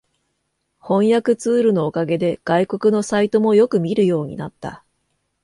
[0.79, 4.83] 翻訳ツールのおかげで外国のサイトもよく見るようになった